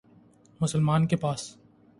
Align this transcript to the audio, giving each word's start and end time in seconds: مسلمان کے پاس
مسلمان 0.61 1.07
کے 1.07 1.15
پاس 1.15 1.57